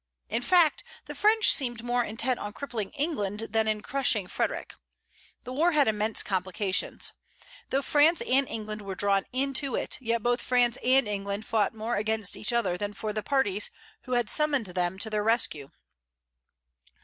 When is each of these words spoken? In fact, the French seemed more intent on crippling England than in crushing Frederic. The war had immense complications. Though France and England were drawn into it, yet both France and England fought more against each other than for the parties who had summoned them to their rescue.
In 0.29 0.41
fact, 0.41 0.83
the 1.05 1.13
French 1.13 1.53
seemed 1.53 1.83
more 1.83 2.03
intent 2.03 2.39
on 2.39 2.53
crippling 2.53 2.89
England 2.93 3.41
than 3.51 3.67
in 3.67 3.81
crushing 3.81 4.25
Frederic. 4.25 4.73
The 5.43 5.53
war 5.53 5.73
had 5.73 5.87
immense 5.87 6.23
complications. 6.23 7.13
Though 7.69 7.83
France 7.83 8.19
and 8.21 8.47
England 8.47 8.81
were 8.81 8.95
drawn 8.95 9.25
into 9.31 9.75
it, 9.75 9.99
yet 10.01 10.23
both 10.23 10.41
France 10.41 10.79
and 10.83 11.07
England 11.07 11.45
fought 11.45 11.75
more 11.75 11.97
against 11.97 12.35
each 12.35 12.51
other 12.51 12.77
than 12.79 12.93
for 12.93 13.13
the 13.13 13.21
parties 13.21 13.69
who 14.05 14.13
had 14.13 14.27
summoned 14.27 14.65
them 14.65 14.97
to 14.97 15.09
their 15.11 15.23
rescue. 15.23 15.67